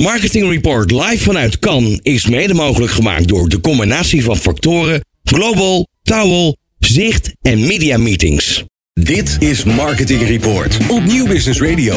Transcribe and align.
Marketing 0.00 0.50
Report 0.50 0.90
live 0.90 1.18
vanuit 1.18 1.58
Cannes 1.58 1.98
is 2.02 2.26
mede 2.26 2.54
mogelijk 2.54 2.92
gemaakt 2.92 3.28
door 3.28 3.48
de 3.48 3.60
combinatie 3.60 4.24
van 4.24 4.36
factoren 4.36 5.04
Global, 5.24 5.86
Towel, 6.02 6.56
Zicht 6.78 7.32
en 7.40 7.66
Media 7.66 7.98
Meetings. 7.98 8.64
Dit 8.92 9.36
is 9.38 9.64
Marketing 9.64 10.22
Report 10.22 10.78
op 10.88 11.04
Nieuw 11.04 11.26
Business 11.26 11.60
Radio. 11.60 11.94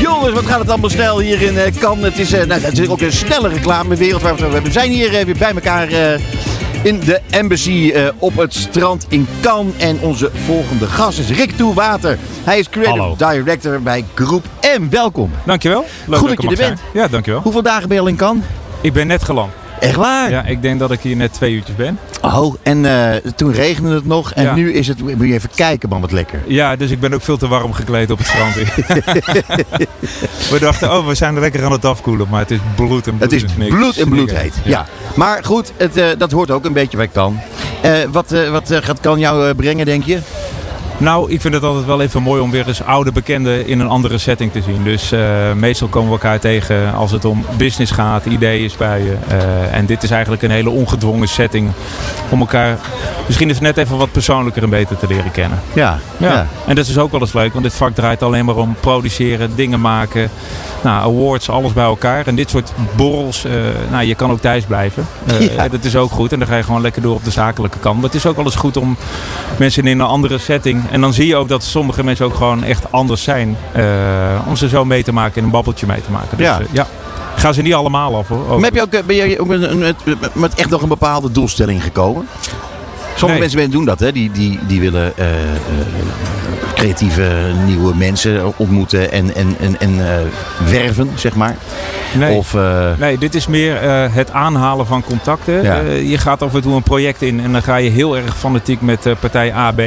Jongens, 0.00 0.32
wat 0.32 0.46
gaat 0.46 0.58
het 0.58 0.68
allemaal 0.68 0.90
snel 0.90 1.20
hier 1.20 1.42
in 1.42 1.54
uh, 1.54 1.62
Cannes. 1.78 2.04
Het 2.04 2.18
is, 2.18 2.32
uh, 2.32 2.44
nou, 2.44 2.60
het 2.60 2.78
is 2.78 2.88
ook 2.88 3.00
een 3.00 3.12
snelle 3.12 3.48
reclamewereld 3.48 4.22
waar 4.22 4.62
we 4.62 4.70
zijn 4.70 4.90
hier 4.90 5.12
uh, 5.12 5.24
weer 5.24 5.36
bij 5.38 5.52
elkaar 5.52 5.88
in 6.82 7.00
de 7.00 7.20
Embassy 7.30 7.94
op 8.18 8.36
het 8.36 8.54
strand 8.54 9.06
in 9.08 9.26
Cannes. 9.40 9.74
En 9.78 10.00
onze 10.00 10.30
volgende 10.44 10.86
gast 10.86 11.18
is 11.18 11.30
Rick 11.30 11.50
Toewater. 11.56 12.18
Hij 12.44 12.58
is 12.58 12.68
Creative 12.68 12.98
Hallo. 12.98 13.16
Director 13.16 13.82
bij 13.82 14.04
Groep 14.14 14.44
M. 14.78 14.88
Welkom. 14.90 15.30
Dankjewel. 15.44 15.84
Leuk 16.06 16.18
Goed 16.18 16.28
dat 16.28 16.42
je 16.42 16.48
er 16.48 16.56
bent. 16.56 16.78
zijn. 16.78 16.90
Ja, 17.02 17.08
dankjewel. 17.08 17.40
Hoeveel 17.40 17.62
dagen 17.62 17.88
ben 17.88 17.96
je 17.96 18.02
al 18.02 18.08
in 18.08 18.16
Cannes? 18.16 18.44
Ik 18.80 18.92
ben 18.92 19.06
net 19.06 19.22
geland. 19.22 19.52
Echt 19.82 19.94
waar? 19.96 20.30
Ja, 20.30 20.44
ik 20.44 20.62
denk 20.62 20.78
dat 20.78 20.90
ik 20.90 21.00
hier 21.00 21.16
net 21.16 21.32
twee 21.32 21.52
uurtjes 21.52 21.76
ben. 21.76 21.98
Oh, 22.22 22.54
en 22.62 22.84
uh, 22.84 23.10
toen 23.36 23.52
regende 23.52 23.94
het 23.94 24.06
nog. 24.06 24.32
En 24.32 24.42
Ja. 24.42 24.54
nu 24.54 24.72
is 24.72 24.88
het... 24.88 25.00
Moet 25.00 25.26
je 25.26 25.32
even 25.32 25.50
kijken, 25.54 25.88
man, 25.88 26.00
wat 26.00 26.12
lekker. 26.12 26.38
Ja, 26.46 26.76
dus 26.76 26.90
ik 26.90 27.00
ben 27.00 27.14
ook 27.14 27.22
veel 27.22 27.36
te 27.36 27.48
warm 27.48 27.72
gekleed 27.72 28.10
op 28.10 28.18
het 28.18 28.26
strand. 28.26 28.54
we 30.50 30.56
dachten, 30.60 30.92
oh, 30.96 31.06
we 31.06 31.14
zijn 31.14 31.38
lekker 31.40 31.64
aan 31.64 31.72
het 31.72 31.84
afkoelen. 31.84 32.26
Maar 32.30 32.40
het 32.40 32.50
is 32.50 32.58
bloed 32.74 33.06
en 33.06 33.16
bloed. 33.16 33.30
Het 33.30 33.42
is 33.42 33.52
bloed 33.68 33.98
en 33.98 34.08
bloed 34.08 34.26
Niks. 34.26 34.40
heet. 34.40 34.54
Ja. 34.64 34.86
Maar 35.14 35.44
goed, 35.44 35.72
het, 35.76 35.96
eh, 35.96 36.06
dat 36.18 36.30
hoort 36.30 36.50
ook 36.50 36.64
een 36.64 36.72
beetje 36.72 36.96
bij 36.96 37.08
Kan. 37.08 37.40
Eh, 37.80 37.92
wat 38.10 38.32
eh, 38.32 38.50
wat 38.50 38.70
eh, 38.70 38.78
gaat 38.82 39.00
Kan 39.00 39.18
jou 39.18 39.48
eh, 39.48 39.54
brengen, 39.56 39.86
denk 39.86 40.04
je? 40.04 40.18
Nou, 41.02 41.30
ik 41.30 41.40
vind 41.40 41.54
het 41.54 41.62
altijd 41.62 41.84
wel 41.84 42.00
even 42.00 42.22
mooi 42.22 42.40
om 42.42 42.50
weer 42.50 42.68
eens 42.68 42.82
oude 42.82 43.12
bekenden 43.12 43.66
in 43.66 43.80
een 43.80 43.88
andere 43.88 44.18
setting 44.18 44.52
te 44.52 44.62
zien. 44.62 44.82
Dus 44.84 45.12
eh, 45.12 45.52
meestal 45.52 45.88
komen 45.88 46.08
we 46.08 46.14
elkaar 46.14 46.40
tegen 46.40 46.94
als 46.94 47.10
het 47.10 47.24
om 47.24 47.44
business 47.56 47.92
gaat, 47.92 48.26
ideeën 48.26 48.70
spuien. 48.70 49.18
Eh, 49.28 49.74
en 49.74 49.86
dit 49.86 50.02
is 50.02 50.10
eigenlijk 50.10 50.42
een 50.42 50.50
hele 50.50 50.70
ongedwongen 50.70 51.28
setting 51.28 51.70
om 52.28 52.40
elkaar 52.40 52.78
misschien 53.26 53.48
eens 53.48 53.60
net 53.60 53.76
even 53.76 53.96
wat 53.96 54.12
persoonlijker 54.12 54.62
en 54.62 54.70
beter 54.70 54.96
te 54.96 55.06
leren 55.06 55.30
kennen. 55.30 55.60
Ja. 55.72 55.98
Ja. 56.16 56.46
en 56.66 56.74
dat 56.74 56.86
is 56.86 56.98
ook 56.98 57.10
wel 57.10 57.20
eens 57.20 57.32
leuk, 57.32 57.52
want 57.52 57.64
dit 57.64 57.74
vak 57.74 57.94
draait 57.94 58.22
alleen 58.22 58.44
maar 58.44 58.56
om 58.56 58.76
produceren, 58.80 59.56
dingen 59.56 59.80
maken. 59.80 60.30
Nou, 60.82 61.02
awards, 61.02 61.50
alles 61.50 61.72
bij 61.72 61.84
elkaar. 61.84 62.26
En 62.26 62.34
dit 62.34 62.50
soort 62.50 62.72
borrels, 62.96 63.44
eh, 63.44 63.52
nou, 63.90 64.04
je 64.04 64.14
kan 64.14 64.30
ook 64.30 64.40
thuis 64.40 64.64
blijven. 64.64 65.06
Ja. 65.40 65.68
Dat 65.68 65.84
is 65.84 65.96
ook 65.96 66.10
goed. 66.10 66.32
En 66.32 66.38
dan 66.38 66.48
ga 66.48 66.56
je 66.56 66.62
gewoon 66.62 66.80
lekker 66.80 67.02
door 67.02 67.14
op 67.14 67.24
de 67.24 67.30
zakelijke 67.30 67.78
kant. 67.78 67.94
Maar 67.94 68.04
het 68.04 68.14
is 68.14 68.26
ook 68.26 68.36
wel 68.36 68.44
eens 68.44 68.54
goed 68.54 68.76
om 68.76 68.96
mensen 69.58 69.86
in 69.86 70.00
een 70.00 70.06
andere 70.06 70.38
setting. 70.38 70.82
En 70.92 71.00
dan 71.00 71.12
zie 71.12 71.26
je 71.26 71.36
ook 71.36 71.48
dat 71.48 71.62
sommige 71.64 72.04
mensen 72.04 72.26
ook 72.26 72.34
gewoon 72.34 72.64
echt 72.64 72.92
anders 72.92 73.22
zijn. 73.22 73.56
eh, 73.72 73.84
om 74.48 74.56
ze 74.56 74.68
zo 74.68 74.84
mee 74.84 75.02
te 75.02 75.12
maken 75.12 75.36
en 75.36 75.44
een 75.44 75.50
babbeltje 75.50 75.86
mee 75.86 76.00
te 76.00 76.10
maken. 76.10 76.36
Dus 76.36 76.46
Ja. 76.46 76.58
ja, 76.58 76.66
ja. 76.70 76.86
Gaan 77.36 77.54
ze 77.54 77.62
niet 77.62 77.74
allemaal 77.74 78.16
af 78.16 78.28
hoor. 78.28 78.54
Maar 78.54 78.64
heb 78.64 78.74
je 78.74 78.82
ook, 78.82 78.92
eh, 78.92 79.02
ben 79.06 79.16
je 79.16 79.40
ook 79.40 79.46
met, 79.46 79.78
met, 79.78 80.34
met 80.34 80.54
echt 80.54 80.70
nog 80.70 80.82
een 80.82 80.88
bepaalde 80.88 81.30
doelstelling 81.30 81.82
gekomen? 81.82 82.26
Sommige 83.16 83.40
Nee. 83.40 83.50
mensen 83.54 83.70
doen 83.70 83.84
dat, 83.84 84.00
hè? 84.00 84.12
Die, 84.12 84.30
die, 84.30 84.58
die 84.66 84.80
willen 84.80 85.12
eh, 85.16 85.26
eh, 85.32 85.56
creatieve 86.74 87.30
nieuwe 87.66 87.94
mensen 87.96 88.52
ontmoeten 88.56 89.12
en, 89.12 89.34
en, 89.34 89.56
en, 89.60 89.80
en 89.80 90.10
eh, 90.10 90.16
werven, 90.70 91.10
zeg 91.14 91.34
maar. 91.34 91.56
Nee. 92.18 92.36
Of, 92.36 92.54
eh, 92.54 92.90
Nee, 92.98 93.18
dit 93.18 93.34
is 93.34 93.46
meer 93.46 93.76
eh, 93.76 94.04
het 94.14 94.30
aanhalen 94.32 94.86
van 94.86 95.04
contacten. 95.04 95.62
Ja. 95.62 95.80
Eh, 95.80 96.10
je 96.10 96.18
gaat 96.18 96.42
af 96.42 96.54
en 96.54 96.60
toe 96.62 96.74
een 96.74 96.82
project 96.82 97.22
in 97.22 97.40
en 97.44 97.52
dan 97.52 97.62
ga 97.62 97.76
je 97.76 97.90
heel 97.90 98.16
erg 98.16 98.36
fanatiek 98.38 98.80
met 98.80 99.06
eh, 99.06 99.12
partij 99.20 99.54
A, 99.54 99.72
B. 99.72 99.80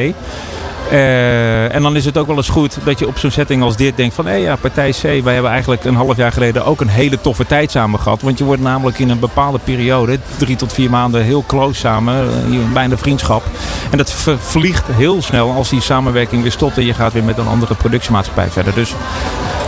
Eh, 0.92 1.76
en 1.76 1.82
dan 1.82 1.96
is 1.96 2.06
het 2.06 2.18
ook 2.18 2.28
wel 2.28 2.36
eens 2.36 2.50
goed 2.50 2.78
dat 2.84 3.00
je 3.00 3.08
op 3.08 3.18
zo'n 3.18 3.32
setting 3.32 3.64
als 3.64 3.76
dit 3.76 3.98
denkt 3.98 4.16
van... 4.16 4.26
hé 4.26 4.34
ja, 4.34 4.56
partij 4.56 4.92
C, 4.92 5.02
wij 5.02 5.34
hebben 5.34 5.52
eigenlijk 5.52 5.84
een 5.84 5.96
half 5.96 6.18
jaar 6.18 6.32
geleden 6.32 6.66
ook 6.66 6.82
een 6.82 6.88
hele 6.88 7.22
toffe 7.22 7.46
tijd 7.46 7.72
samen 7.72 8.00
gehad. 8.00 8.22
Want 8.22 8.38
je 8.38 8.44
wordt 8.44 8.62
namelijk 8.62 9.00
in 9.00 9.10
een 9.10 9.20
bepaalde 9.20 9.60
periode, 9.64 10.20
drie 10.38 10.56
tot 10.56 10.74
vier 10.74 10.90
maanden, 10.90 11.24
heel 11.24 11.44
close 11.48 11.80
samen. 11.80 12.30
eh, 12.30 12.74
bijna 12.74 12.98
vriendschap. 12.98 13.44
En 13.92 13.98
dat 13.98 14.16
vliegt 14.40 14.88
heel 14.92 15.22
snel 15.22 15.52
als 15.52 15.70
die 15.70 15.82
samenwerking 15.82 16.42
weer 16.42 16.52
stopt 16.52 16.78
en 16.78 16.86
je 16.86 16.94
gaat 16.94 17.14
weer 17.14 17.24
met 17.24 17.38
een 17.38 17.48
andere 17.48 17.76
productiemaatschappij 17.76 18.50
verder. 18.50 18.74
Dus 18.74 18.94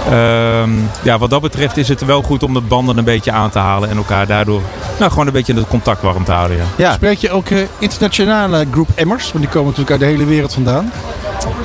Ehm, 0.10 0.70
ja, 1.04 1.18
wat 1.18 1.30
dat 1.30 1.42
betreft 1.42 1.78
is 1.78 1.88
het 1.88 2.06
wel 2.06 2.22
goed 2.22 2.44
om 2.44 2.54
de 2.54 2.62
banden 2.62 2.98
een 2.98 3.04
beetje 3.04 3.32
aan 3.32 3.50
te 3.50 3.60
halen 3.60 3.90
en 3.90 3.98
elkaar 3.98 4.28
daardoor 4.28 4.62
nou, 5.00 5.12
gewoon 5.12 5.28
een 5.28 5.34
beetje 5.34 5.54
het 5.54 5.68
contact 5.68 6.02
warm 6.02 6.24
te 6.24 6.32
houden. 6.32 6.58
Ja. 6.58 6.64
ja. 6.78 6.94
Spreek 6.94 7.18
je 7.18 7.32
ook 7.32 7.50
eh, 7.50 7.58
internationale 7.80 8.66
groep 8.72 8.90
Emmers? 8.96 9.32
Want 9.32 9.44
die 9.44 9.54
komen 9.54 9.64
natuurlijk 9.64 9.92
uit 9.92 10.00
de 10.00 10.06
hele 10.06 10.26
wereld 10.26 10.54
vandaan. 10.54 10.92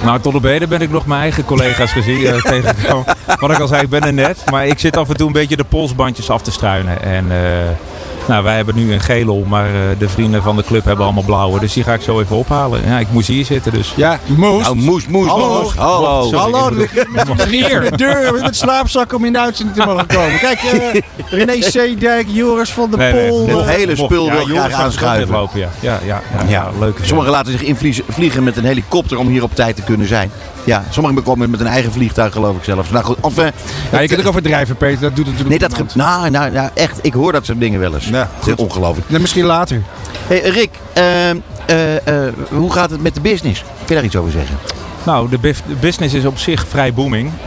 Nou, 0.05 0.21
tot 0.21 0.35
op 0.35 0.43
heden 0.43 0.69
ben 0.69 0.81
ik 0.81 0.91
nog 0.91 1.07
mijn 1.07 1.21
eigen 1.21 1.45
collega's 1.45 1.93
gezien 1.93 2.21
tegengekomen. 2.43 3.17
Wat 3.41 3.51
ik 3.51 3.59
al 3.59 3.67
zei, 3.67 3.83
ik 3.83 3.89
ben 3.89 4.03
er 4.03 4.13
net. 4.13 4.45
Maar 4.51 4.67
ik 4.67 4.79
zit 4.79 4.97
af 4.97 5.09
en 5.09 5.17
toe 5.17 5.27
een 5.27 5.33
beetje 5.33 5.57
de 5.57 5.65
polsbandjes 5.65 6.31
af 6.31 6.43
te 6.43 6.51
struinen. 6.51 7.03
En 7.03 7.33
eh, 7.33 7.39
nou, 8.29 8.45
wij 8.45 8.57
hebben 8.57 8.75
nu 8.75 8.93
een 8.93 9.01
gele 9.01 9.31
om, 9.33 9.49
maar 9.49 9.67
eh, 9.67 9.81
de 9.99 10.09
vrienden 10.09 10.43
van 10.43 10.57
de 10.57 10.63
club 10.65 10.85
hebben 10.85 11.05
allemaal 11.05 11.23
blauwe. 11.23 11.61
Dus 11.61 11.73
die 11.73 11.85
ga 11.85 11.95
ik 11.95 12.01
zo 12.01 12.21
even 12.21 12.37
ophalen. 12.37 12.81
Ja, 12.87 12.99
ik 12.99 13.07
moest 13.11 13.29
hier 13.29 13.45
zitten, 13.45 13.73
dus... 13.73 13.93
Ja, 13.97 14.19
Moest. 14.27 14.63
Nou, 14.63 14.77
moes, 14.77 15.07
moes, 15.07 15.29
Hallo. 15.29 15.63
moes. 15.63 15.75
Hallo. 15.75 16.23
Sorry, 16.23 16.39
Hallo, 16.39 16.87
hier. 17.49 17.81
De 17.91 17.97
deur 17.97 18.33
met 18.43 18.57
slaapzak 18.57 19.13
om 19.15 19.25
in 19.25 19.33
de 19.33 19.41
uitzending 19.41 19.77
te 19.79 19.87
mogen 19.87 20.07
komen. 20.07 20.39
Kijk, 20.39 20.59
eh 20.63 21.01
René 21.39 21.63
Zeedijk, 21.63 22.27
Joris 22.31 22.73
van 22.73 22.91
der 22.91 22.99
Nee, 22.99 23.13
nee, 23.13 23.29
Pol. 23.29 23.49
Het 23.49 23.69
hele 23.69 23.97
spul 23.97 24.31
wil 24.31 24.41
ik 24.41 24.47
Joris 24.47 24.63
graag 24.63 24.73
aanschuiven. 24.73 25.49
ja. 25.55 25.69
Ja, 25.81 25.99
ja, 26.05 26.23
ja, 26.39 26.49
ja, 26.49 26.71
leuk. 26.79 26.99
Sommigen 27.03 27.31
laten 27.33 27.53
zich 27.53 27.63
invliegen 27.63 28.43
met 28.45 28.57
een 28.57 28.65
helikopter 28.65 29.19
om 29.19 29.29
hier 29.29 29.43
op 29.43 29.55
tijd 29.55 29.77
te 29.77 29.83
kunnen 29.83 30.07
zijn. 30.07 30.31
Ja, 30.65 30.85
sommigen 30.91 31.23
komen 31.23 31.51
met 31.51 31.61
een 31.61 31.67
eigen 31.67 31.93
vliegtuig 31.93 32.33
geloof 32.33 32.57
ik 32.57 32.65
zelfs. 32.65 32.91
Nou 32.91 33.05
goed, 33.05 33.17
of, 33.21 33.39
eh, 33.39 33.47
Ja, 33.93 34.01
je 34.01 34.09
kunt 34.09 34.21
ook 34.21 34.27
overdrijven, 34.27 34.77
Peter. 34.77 35.01
Dat 35.01 35.17
doet 35.17 35.25
natuurlijk 35.25 35.61
Nee, 35.61 35.69
dat 35.69 35.95
nou, 35.95 36.31
nou, 36.31 36.51
nou, 36.51 36.71
echt. 36.75 36.99
Ik 37.03 37.13
hoor 37.13 37.33
dat 37.33 37.45
soort 37.45 37.61
dingen 37.61 37.81
wel 37.81 37.95
eens. 37.95 38.09
Ja, 38.09 38.31
dat 38.39 38.59
is 38.59 38.65
ongelooflijk. 38.65 39.09
Misschien 39.09 39.45
later. 39.45 39.83
Hey, 40.27 40.41
Rick, 40.41 40.71
ehm, 40.93 41.37
eh, 41.67 42.27
eh, 42.27 42.33
hoe 42.49 42.73
gaat 42.73 42.91
het 42.91 43.03
met 43.03 43.15
de 43.15 43.21
business? 43.21 43.61
Kun 43.61 43.87
je 43.87 43.95
daar 43.95 44.05
iets 44.05 44.17
over 44.17 44.31
zeggen? 44.31 44.57
Nou, 45.05 45.29
de, 45.29 45.55
business 45.81 46.15
is 46.15 46.25
op 46.25 46.39
zich 46.39 46.67
vrij 46.69 46.95
booming. 46.95 47.31
Eh, 47.41 47.45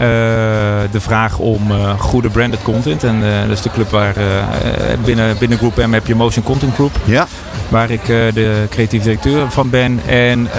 de 0.92 1.00
vraag 1.00 1.38
om 1.38 1.72
eh, 1.72 2.00
goede 2.00 2.30
branded 2.30 2.62
content. 2.62 3.04
En 3.04 3.24
eh, 3.24 3.42
dat 3.42 3.58
is 3.58 3.62
de 3.62 3.70
club 3.70 3.90
waar 3.90 4.16
binnen, 5.06 5.38
binnen 5.38 5.58
Group 5.58 5.76
M 5.76 5.94
heb 5.94 6.08
je 6.08 6.16
Motion 6.16 6.44
Content 6.44 6.74
Group. 6.74 7.00
Ja. 7.04 7.28
Waar 7.70 7.92
ik 7.92 8.06
de 8.06 8.66
creatief 8.70 9.04
directeur 9.04 9.52
van 9.52 9.70
ben. 9.70 10.00
En 10.06 10.50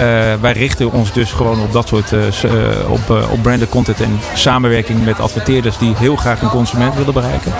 wij 0.41 0.51
richten 0.51 0.91
ons 0.91 1.13
dus 1.13 1.31
gewoon 1.31 1.61
op 1.61 1.71
dat 1.71 1.87
soort 1.87 2.13
op, 2.87 3.09
op 3.31 3.41
branded 3.41 3.69
content. 3.69 4.01
En 4.01 4.19
samenwerking 4.33 5.05
met 5.05 5.19
adverteerders 5.19 5.77
die 5.77 5.93
heel 5.95 6.15
graag 6.15 6.41
een 6.41 6.49
consument 6.49 6.95
willen 6.95 7.13
bereiken. 7.13 7.53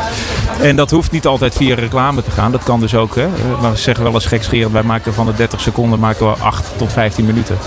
En 0.62 0.76
dat 0.76 0.92
hoeft 0.92 1.12
niet 1.12 1.26
altijd 1.28 1.56
via 1.56 1.76
reclame 1.76 2.24
te 2.24 2.32
gaan. 2.32 2.52
Dat 2.52 2.64
kan 2.64 2.80
dus 2.80 2.96
ook. 2.96 3.16
Hè. 3.16 3.24
Eh, 3.24 3.70
We 3.72 3.78
zeggen 3.78 4.04
wel 4.04 4.14
eens 4.14 4.26
gekscherend. 4.26 4.72
Wij 4.72 4.84
maken 4.84 5.14
van 5.14 5.26
de 5.26 5.34
30 5.34 5.62
seconden 5.62 6.00
maken 6.00 6.28
we 6.28 6.36
8 6.40 6.72
tot 6.76 6.94
15 6.94 7.26
minuten. 7.26 7.58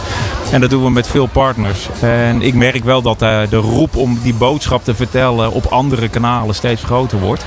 En 0.51 0.61
dat 0.61 0.71
doen 0.71 0.85
we 0.85 0.91
met 0.91 1.07
veel 1.07 1.27
partners. 1.27 1.89
En 2.01 2.43
ik 2.43 2.55
merk 2.55 2.85
wel 2.85 3.03
dat 3.03 3.23
eh, 3.23 3.41
de 3.51 3.57
roep 3.57 3.97
om 3.97 4.19
die 4.23 4.35
boodschap 4.35 4.85
te 4.85 4.95
vertellen 4.95 5.53
op 5.53 5.67
andere 5.67 6.09
kanalen 6.09 6.55
steeds 6.55 6.85
groter 6.85 7.19
wordt. 7.19 7.45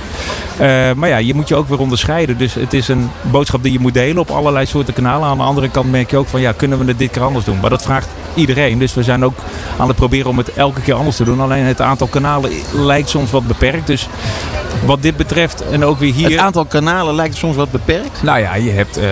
Eh, 0.58 0.92
maar 0.96 1.08
ja, 1.08 1.16
je 1.16 1.34
moet 1.34 1.48
je 1.48 1.54
ook 1.54 1.68
weer 1.68 1.78
onderscheiden. 1.78 2.38
Dus 2.38 2.54
het 2.54 2.72
is 2.72 2.88
een 2.88 3.10
boodschap 3.22 3.62
die 3.62 3.72
je 3.72 3.80
moet 3.80 3.94
delen 3.94 4.18
op 4.18 4.30
allerlei 4.30 4.66
soorten 4.66 4.94
kanalen. 4.94 5.28
Aan 5.28 5.38
de 5.38 5.42
andere 5.42 5.68
kant 5.68 5.90
merk 5.90 6.10
je 6.10 6.16
ook 6.16 6.28
van 6.28 6.40
ja, 6.40 6.52
kunnen 6.52 6.78
we 6.78 6.84
het 6.84 6.98
dit 6.98 7.10
keer 7.10 7.22
anders 7.22 7.44
doen? 7.44 7.60
Maar 7.60 7.70
dat 7.70 7.82
vraagt 7.82 8.08
iedereen. 8.34 8.78
Dus 8.78 8.94
we 8.94 9.02
zijn 9.02 9.24
ook 9.24 9.38
aan 9.78 9.88
het 9.88 9.96
proberen 9.96 10.30
om 10.30 10.38
het 10.38 10.52
elke 10.52 10.80
keer 10.80 10.94
anders 10.94 11.16
te 11.16 11.24
doen. 11.24 11.40
Alleen 11.40 11.64
het 11.64 11.80
aantal 11.80 12.06
kanalen 12.06 12.50
lijkt 12.72 13.08
soms 13.08 13.30
wat 13.30 13.46
beperkt. 13.46 13.86
Dus 13.86 14.08
wat 14.84 15.02
dit 15.02 15.16
betreft 15.16 15.32
en 15.70 15.84
ook 15.84 15.98
weer 15.98 16.12
hier... 16.12 16.30
Het 16.30 16.38
aantal 16.38 16.64
kanalen 16.64 17.14
lijkt 17.14 17.36
soms 17.36 17.56
wat 17.56 17.70
beperkt. 17.70 18.22
Nou 18.22 18.38
ja, 18.38 18.54
je 18.54 18.70
hebt 18.70 18.96
eh, 18.96 19.04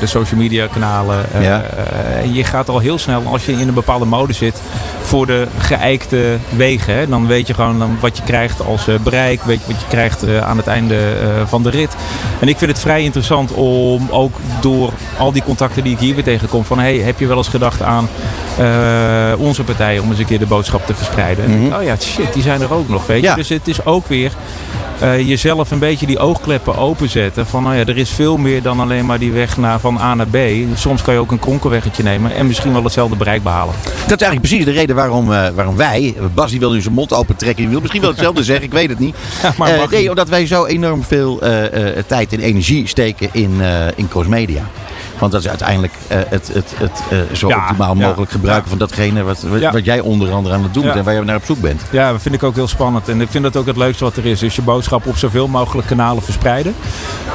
de 0.00 0.06
social 0.06 0.40
media 0.40 0.66
kanalen. 0.66 1.24
eh, 1.32 1.42
Ja. 1.44 1.62
eh, 1.62 2.34
je 2.34 2.44
gaat 2.44 2.68
al 2.68 2.78
heel 2.78 2.98
snel, 2.98 3.22
als 3.26 3.46
je 3.46 3.52
in 3.52 3.68
een 3.68 3.74
bepaalde 3.74 4.04
mode 4.04 4.32
zit, 4.32 4.60
voor 5.02 5.26
de 5.26 5.46
geëikte 5.58 6.36
wegen. 6.56 6.94
Hè. 6.94 7.08
Dan 7.08 7.26
weet 7.26 7.46
je 7.46 7.54
gewoon 7.54 7.78
dan 7.78 7.96
wat 8.00 8.16
je 8.16 8.22
krijgt 8.22 8.64
als 8.66 8.86
bereik. 9.02 9.42
Weet 9.42 9.60
je 9.66 9.72
wat 9.72 9.80
je 9.80 9.86
krijgt 9.88 10.40
aan 10.40 10.56
het 10.56 10.66
einde 10.66 10.98
van 11.46 11.62
de 11.62 11.70
rit. 11.70 11.96
En 12.40 12.48
ik 12.48 12.58
vind 12.58 12.70
het 12.70 12.80
vrij 12.80 13.02
interessant 13.02 13.52
om 13.52 14.08
ook 14.10 14.34
door 14.60 14.92
al 15.18 15.32
die 15.32 15.42
contacten 15.42 15.82
die 15.82 15.92
ik 15.92 15.98
hier 15.98 16.14
weer 16.14 16.24
tegenkom. 16.24 16.64
Van 16.64 16.78
hey, 16.78 16.96
heb 16.96 17.18
je 17.18 17.26
wel 17.26 17.36
eens 17.36 17.48
gedacht 17.48 17.82
aan 17.82 18.08
onze 19.38 19.62
partij 19.64 19.98
om 19.98 20.10
eens 20.10 20.18
een 20.18 20.24
keer 20.26 20.38
de 20.38 20.46
boodschap 20.46 20.86
te 20.86 20.94
verspreiden? 20.94 21.46
Denk, 21.60 21.74
oh 21.74 21.82
ja, 21.82 21.96
shit, 21.96 22.32
die 22.32 22.42
zijn 22.42 22.60
er 22.60 22.72
ook 22.74 22.88
nog. 22.88 23.06
Weet 23.06 23.20
je? 23.20 23.26
Ja. 23.26 23.34
Dus 23.34 23.48
het 23.48 23.68
is 23.68 23.84
ook 23.84 24.06
weer 24.06 24.32
jezelf 25.16 25.65
een 25.70 25.78
beetje 25.78 26.06
die 26.06 26.18
oogkleppen 26.18 26.76
openzetten. 26.76 27.46
Van 27.46 27.62
nou 27.62 27.76
ja, 27.76 27.84
er 27.84 27.96
is 27.96 28.10
veel 28.10 28.36
meer 28.36 28.62
dan 28.62 28.80
alleen 28.80 29.06
maar 29.06 29.18
die 29.18 29.32
weg 29.32 29.56
naar, 29.56 29.80
van 29.80 29.98
A 29.98 30.14
naar 30.14 30.26
B. 30.26 30.36
Soms 30.74 31.02
kan 31.02 31.14
je 31.14 31.20
ook 31.20 31.30
een 31.30 31.38
kronkelweggetje 31.38 32.02
nemen 32.02 32.34
en 32.34 32.46
misschien 32.46 32.72
wel 32.72 32.84
hetzelfde 32.84 33.16
bereik 33.16 33.42
behalen. 33.42 33.74
Dat 33.84 34.20
is 34.20 34.26
eigenlijk 34.26 34.40
precies 34.40 34.64
de 34.64 34.70
reden 34.70 34.96
waarom, 34.96 35.32
eh, 35.32 35.48
waarom 35.54 35.76
wij, 35.76 36.14
Bas 36.34 36.50
die 36.50 36.60
wil 36.60 36.72
nu 36.72 36.80
zijn 36.80 36.94
mond 36.94 37.12
open 37.12 37.36
trekken, 37.36 37.62
die 37.62 37.70
wil 37.70 37.80
misschien 37.80 38.00
wel 38.00 38.10
hetzelfde 38.10 38.44
zeggen, 38.52 38.64
ik 38.64 38.72
weet 38.72 38.88
het 38.88 38.98
niet. 38.98 39.16
maar 39.58 39.76
mag 39.76 39.90
nee, 39.90 40.08
omdat 40.08 40.28
wij 40.28 40.46
zo 40.46 40.64
enorm 40.64 41.04
veel 41.04 41.40
eh, 41.40 42.02
tijd 42.06 42.32
en 42.32 42.40
energie 42.40 42.88
steken 42.88 43.28
in, 43.32 43.60
in 43.96 44.08
Crossmedia. 44.08 44.62
Want 45.18 45.32
dat 45.32 45.40
is 45.40 45.48
uiteindelijk 45.48 45.92
eh, 46.08 46.18
het, 46.28 46.50
het, 46.52 46.72
het 46.76 47.02
eh, 47.10 47.18
zo 47.36 47.48
Ja, 47.48 47.56
optimaal 47.56 47.96
ja, 47.96 48.06
mogelijk 48.06 48.30
gebruiken 48.30 48.68
van 48.68 48.78
datgene 48.78 49.22
wat, 49.22 49.42
wat, 49.72 49.84
jij 49.84 50.00
onder 50.00 50.32
andere 50.32 50.54
aan 50.54 50.62
het 50.62 50.74
doen 50.74 50.82
bent 50.82 50.96
en 50.96 51.04
waar 51.04 51.14
je 51.14 51.22
naar 51.22 51.36
op 51.36 51.44
zoek 51.44 51.60
bent. 51.60 51.82
Ja, 51.90 52.12
dat 52.12 52.22
vind 52.22 52.34
ik 52.34 52.42
ook 52.42 52.54
heel 52.54 52.68
spannend. 52.68 53.08
En 53.08 53.20
ik 53.20 53.28
vind 53.30 53.44
dat 53.44 53.56
ook 53.56 53.66
het 53.66 53.76
leukste 53.76 54.04
wat 54.04 54.16
er 54.16 54.26
is. 54.26 54.42
Is 54.42 54.56
je 54.56 54.62
boodschap 54.62 55.06
op 55.06 55.16
zoveel 55.16 55.48
mogelijk 55.48 55.88
kanalen 55.88 56.22
verspreiden. 56.22 56.74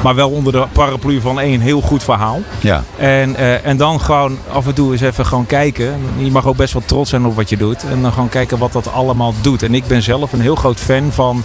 Maar 0.02 0.14
wel 0.14 0.30
onder 0.30 0.52
de 0.52 0.66
paraplu 0.72 1.20
van 1.20 1.40
één 1.40 1.60
heel 1.60 1.80
goed 1.80 2.02
verhaal. 2.02 2.40
Ja. 2.60 2.82
En, 2.96 3.36
eh, 3.36 3.66
en 3.66 3.76
dan 3.76 4.00
gewoon 4.00 4.38
af 4.52 4.66
en 4.66 4.74
toe 4.74 4.92
eens 4.92 5.00
even 5.00 5.26
gewoon 5.26 5.46
kijken. 5.46 5.94
Je 6.16 6.30
mag 6.30 6.46
ook 6.46 6.56
best 6.56 6.72
wel 6.72 6.82
trots 6.86 7.10
zijn 7.10 7.26
op 7.26 7.36
wat 7.36 7.48
je 7.48 7.56
doet. 7.56 7.84
En 7.90 8.02
dan 8.02 8.12
gewoon 8.12 8.28
kijken 8.28 8.58
wat 8.58 8.72
dat 8.72 8.92
allemaal 8.92 9.34
doet. 9.40 9.62
En 9.62 9.74
ik 9.74 9.86
ben 9.86 10.02
zelf 10.02 10.32
een 10.32 10.40
heel 10.40 10.54
groot 10.54 10.80
fan 10.80 11.12
van 11.12 11.42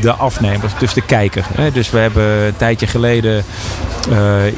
de 0.00 0.12
afnemers. 0.18 0.72
Dus 0.78 0.94
de 0.94 1.00
kijker. 1.00 1.44
Hè. 1.54 1.72
Dus 1.72 1.90
we 1.90 1.98
hebben 1.98 2.24
een 2.24 2.56
tijdje 2.56 2.86
geleden 2.86 3.44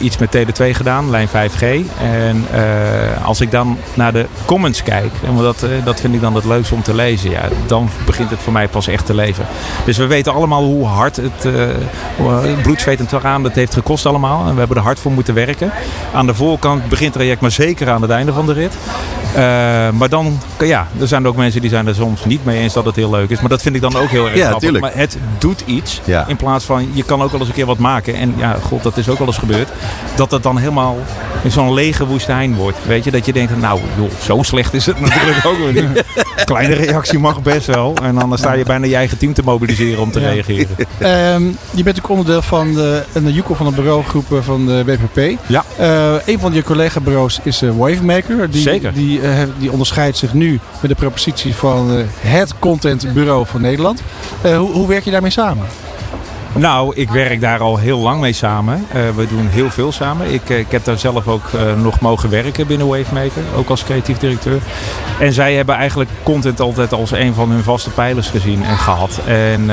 iets 0.01 0.19
met 0.19 0.37
Tele2 0.37 0.64
gedaan. 0.73 1.11
Lijn 1.11 1.29
5G. 1.29 1.63
En 2.01 2.47
eh, 2.53 3.27
als 3.27 3.41
ik 3.41 3.51
dan 3.51 3.79
naar 3.95 4.13
de 4.13 4.27
comments 4.45 4.83
kijk. 4.83 5.13
En 5.27 5.37
dat, 5.37 5.63
eh, 5.63 5.71
dat 5.85 6.01
vind 6.01 6.15
ik 6.15 6.21
dan 6.21 6.35
het 6.35 6.45
leukste 6.45 6.75
om 6.75 6.83
te 6.83 6.95
lezen. 6.95 7.31
Ja, 7.31 7.49
dan 7.67 7.89
begint 8.07 8.31
het 8.31 8.39
voor 8.43 8.53
mij 8.53 8.69
pas 8.69 8.87
echt 8.87 9.07
te 9.07 9.15
leven. 9.15 9.47
Dus 9.85 9.97
we 9.97 10.07
weten 10.07 10.33
allemaal 10.33 10.63
hoe 10.63 10.87
hard 10.87 11.17
het 11.17 11.45
uh, 11.45 12.63
bloed, 12.63 12.81
zweet 12.81 12.99
en 12.99 13.07
traan 13.07 13.43
dat 13.43 13.55
heeft 13.55 13.75
gekost 13.75 14.07
allemaal. 14.07 14.47
En 14.47 14.53
we 14.53 14.59
hebben 14.59 14.77
er 14.77 14.83
hard 14.83 14.99
voor 14.99 15.13
moeten 15.13 15.35
werken. 15.35 15.71
Aan 16.15 16.27
de 16.27 16.35
voorkant 16.35 16.89
begint 16.89 17.09
het 17.09 17.13
traject, 17.23 17.41
maar 17.41 17.51
zeker 17.51 17.91
aan 17.91 18.03
het 18.03 18.11
einde 18.11 18.33
van 18.33 18.47
de 18.47 18.53
rit. 18.53 18.73
Uh, 19.37 19.41
maar 19.91 20.09
dan, 20.09 20.39
ja, 20.59 20.87
er 21.01 21.09
zijn 21.09 21.27
ook 21.27 21.37
mensen 21.37 21.61
die 21.61 21.71
zijn 21.71 21.87
er 21.87 21.95
soms 21.95 22.25
niet 22.25 22.45
mee 22.45 22.59
eens 22.61 22.73
dat 22.73 22.85
het 22.85 22.97
heel 22.97 23.11
leuk 23.11 23.31
is. 23.31 23.41
Maar 23.41 23.49
dat 23.49 23.63
vind 23.63 23.75
ik 23.75 23.81
dan 23.81 23.97
ook 23.97 24.09
heel 24.09 24.25
erg 24.25 24.35
Ja, 24.35 24.41
grappig. 24.41 24.61
tuurlijk. 24.61 24.85
Maar 24.85 24.95
het 24.95 25.19
doet 25.39 25.63
iets. 25.67 26.01
Ja. 26.05 26.27
In 26.27 26.37
plaats 26.37 26.65
van, 26.65 26.89
je 26.93 27.03
kan 27.03 27.23
ook 27.23 27.31
wel 27.31 27.41
eens 27.41 27.49
een 27.49 27.55
keer 27.55 27.67
wat 27.67 27.79
maken. 27.79 28.15
En 28.15 28.35
ja, 28.37 28.57
god, 28.63 28.83
dat 28.83 28.97
is 28.97 29.09
ook 29.09 29.19
wel 29.19 29.27
eens 29.27 29.39
gebeurd. 29.39 29.69
Dat 30.17 30.31
het 30.31 30.43
dan 30.43 30.54
helemaal 30.59 30.97
in 31.43 31.51
zo'n 31.51 31.75
lege 31.75 32.07
woestijn 32.07 32.55
wordt. 32.55 32.77
Weet 32.87 33.05
je, 33.05 33.11
dat 33.11 33.27
je 33.27 33.33
denkt, 33.33 33.61
nou 33.61 33.81
joh, 33.99 34.11
zo 34.23 34.43
slecht 34.43 34.75
is 34.75 34.87
het 34.87 35.01
natuurlijk 35.07 35.47
ook 35.47 35.59
weer 35.59 35.73
niet. 35.83 36.05
Kleine 36.45 36.75
reactie 36.75 37.19
mag 37.19 37.43
best 37.43 37.67
wel. 37.67 37.95
En 38.03 38.15
dan 38.15 38.39
sta 38.39 38.53
je 38.53 38.65
bijna 38.65 38.87
je 38.87 38.95
eigen 38.97 39.19
team 39.19 39.33
te 39.33 39.43
mobiliseren 39.45 40.03
om 40.03 40.11
te 40.11 40.21
Ja. 40.21 40.29
reageren. 40.31 40.69
Ehm, 40.99 41.43
je 41.71 41.83
bent 41.83 41.99
ook 41.99 42.09
onderdeel 42.09 42.43
van 42.43 42.75
de, 42.75 43.03
een 43.13 43.33
Juco 43.33 43.55
van 43.55 43.67
de 43.67 43.73
bureaugroep 43.73 44.33
eh, 44.33 44.39
van 44.43 44.67
de 44.67 44.85
WPP. 44.85 45.39
Ja. 45.47 45.65
Eh, 45.79 46.15
een 46.27 46.39
van 46.39 46.53
je 46.53 46.63
collega-bureaus 46.63 47.41
is 47.43 47.63
eh, 47.63 47.71
Wavemaker. 47.77 48.51
Die, 48.51 48.63
Zeker. 48.63 48.93
Die, 48.93 49.21
die 49.59 49.71
onderscheidt 49.73 50.17
zich 50.17 50.33
nu 50.35 50.61
met 50.81 50.91
de 50.91 50.97
propositie 50.97 51.55
van 51.55 51.91
eh, 51.97 52.05
het 52.31 52.59
contentbureau 52.59 53.47
van 53.47 53.61
Nederland. 53.61 54.03
Eh, 54.41 54.57
hoe, 54.57 54.71
hoe 54.73 54.89
werk 54.89 55.05
je 55.05 55.11
daarmee 55.11 55.31
samen? 55.31 55.67
Nou, 56.57 56.93
ik 56.97 57.11
werk 57.11 57.41
daar 57.41 57.61
al 57.61 57.79
heel 57.79 57.99
lang 57.99 58.21
mee 58.21 58.33
samen. 58.33 58.87
Eh, 58.93 59.01
we 59.17 59.27
doen 59.29 59.47
heel 59.49 59.71
veel 59.71 59.93
samen. 59.93 60.33
Ik, 60.33 60.51
eh, 60.51 60.59
ik 60.59 60.71
heb 60.71 60.85
daar 60.85 60.99
zelf 60.99 61.29
ook 61.29 61.43
eh, 61.53 61.83
nog 61.83 62.01
mogen 62.01 62.31
werken 62.31 62.67
binnen 62.67 62.87
Wavemaker, 62.89 63.43
ook 63.57 63.69
als 63.69 63.85
creatief 63.85 64.19
directeur. 64.19 64.61
En 65.19 65.33
zij 65.33 65.55
hebben 65.55 65.75
eigenlijk 65.75 66.11
content 66.23 66.61
altijd 66.61 66.93
als 66.93 67.11
een 67.11 67.35
van 67.35 67.51
hun 67.51 67.63
vaste 67.63 67.91
pijlers 67.91 68.29
gezien 68.29 68.65
en 68.65 68.79
gehad. 68.79 69.21
En 69.27 69.71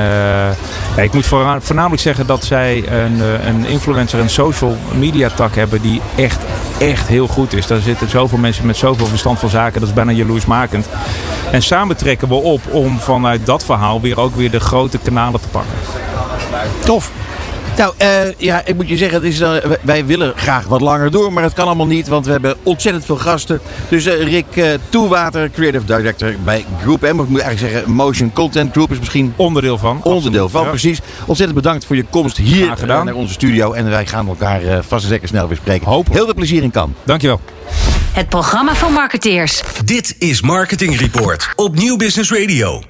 ik 1.04 1.14
moet 1.14 1.26
voorna- 1.26 1.62
voornamelijk 1.62 2.02
zeggen 2.02 2.28
dat 2.28 2.44
zij 2.44 2.84
een, 2.88 3.22
een 3.48 3.66
influencer 3.66 4.20
en 4.20 4.30
social 4.30 4.78
media 4.98 5.30
tak 5.30 5.56
hebben 5.56 5.82
die 5.82 6.02
echt, 6.16 6.40
echt 6.78 7.08
heel 7.08 7.28
goed 7.28 7.54
is. 7.54 7.68
Daar 7.68 7.80
zitten 7.80 8.10
zoveel 8.10 8.38
mensen 8.38 8.66
met 8.66 8.78
zoveel 8.78 9.06
verstand 9.06 9.40
van 9.40 9.50
zaken, 9.50 9.80
dat 9.80 9.90
is 9.90 9.96
bijna 9.96 10.12
jaloersmakend. 10.12 10.88
En 11.52 11.62
samen 11.62 11.98
trekken 11.98 12.28
we 12.28 12.36
op 12.36 12.62
om 12.72 13.00
vanuit 13.00 13.46
dat 13.46 13.66
verhaal 13.66 14.02
weer 14.02 14.20
ook 14.20 14.36
weer 14.36 14.52
de 14.52 14.60
grote 14.60 14.98
kanalen 14.98 15.42
te 15.42 15.48
pakken. 15.48 15.74
Tof. 16.86 17.12
Nou, 17.78 17.94
eh, 17.98 18.08
ja, 18.38 18.62
ik 18.66 18.76
moet 18.76 18.90
je 18.90 18.98
zeggen, 18.98 19.18
het 19.18 19.28
is, 19.28 19.40
eh, 19.40 19.54
wij- 19.82 20.06
willen 20.06 20.34
graag 20.36 20.66
wat 20.66 20.82
langer 20.82 21.12
door, 21.12 21.34
maar 21.34 21.44
het 21.44 21.54
kan 21.54 21.66
allemaal 21.66 21.86
niet, 21.88 22.08
want 22.08 22.26
we 22.26 22.32
hebben 22.32 22.56
ontzettend 22.64 23.06
veel 23.06 23.16
gasten. 23.18 23.60
Dus 23.90 24.06
eh, 24.06 24.24
Rick 24.24 24.46
eh, 24.56 24.66
Toewater, 24.90 25.50
Creative 25.52 25.86
Director 25.86 26.36
bij 26.44 26.66
Group 26.82 27.02
M, 27.02 27.20
of 27.20 27.24
ik 27.24 27.30
moet 27.30 27.40
eigenlijk 27.42 27.74
zeggen 27.74 27.92
Motion 27.96 28.34
Content 28.34 28.72
Group 28.72 28.92
is 28.92 29.00
misschien 29.00 29.34
Onderdeel 29.36 29.78
van. 29.78 30.00
onderdeel 30.04 30.50
van, 30.50 30.64
Ja. 30.64 30.70
precies. 30.70 31.00
Ontzettend 31.26 31.62
bedankt 31.62 31.86
voor 31.86 31.96
je 31.96 32.06
komst 32.10 32.38
hier 32.38 32.74
naar 32.88 33.14
onze 33.14 33.34
studio 33.34 33.74
en 33.74 33.90
wij 33.90 34.06
gaan 34.06 34.28
elkaar 34.28 34.62
eh, 34.64 34.78
vast 34.88 35.04
en 35.04 35.10
zeker 35.10 35.28
snel 35.28 35.48
weer 35.48 35.58
spreken. 35.58 35.88
Hopelijk. 35.88 36.16
Heel 36.16 36.26
veel 36.26 36.34
plezier 36.36 36.64
in 36.64 36.72
kan. 36.72 36.96
Dankjewel. 37.04 37.40
Het 38.12 38.30
programma 38.30 38.76
van 38.76 38.94
marketeers. 38.94 39.62
Dit 39.86 40.16
is 40.18 40.42
Marketing 40.42 41.00
Report 41.00 41.50
op 41.56 41.76
Nieuw 41.76 41.96
Business 41.96 42.32
Radio. 42.32 42.82